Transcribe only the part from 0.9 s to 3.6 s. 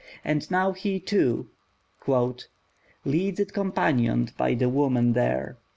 too "Leads it